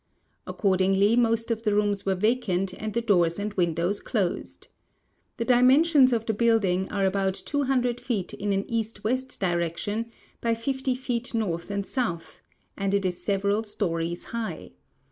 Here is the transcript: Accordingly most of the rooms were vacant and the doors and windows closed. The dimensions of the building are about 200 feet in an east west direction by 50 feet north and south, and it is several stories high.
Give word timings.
Accordingly 0.47 1.15
most 1.15 1.51
of 1.51 1.61
the 1.61 1.75
rooms 1.75 2.07
were 2.07 2.15
vacant 2.15 2.73
and 2.73 2.95
the 2.95 3.03
doors 3.03 3.37
and 3.37 3.53
windows 3.53 3.99
closed. 3.99 4.67
The 5.37 5.45
dimensions 5.45 6.11
of 6.11 6.25
the 6.25 6.33
building 6.33 6.89
are 6.89 7.05
about 7.05 7.35
200 7.35 8.01
feet 8.01 8.33
in 8.33 8.51
an 8.51 8.65
east 8.67 9.03
west 9.03 9.39
direction 9.39 10.09
by 10.41 10.55
50 10.55 10.95
feet 10.95 11.35
north 11.35 11.69
and 11.69 11.85
south, 11.85 12.41
and 12.75 12.95
it 12.95 13.05
is 13.05 13.23
several 13.23 13.63
stories 13.63 14.23
high. 14.33 14.71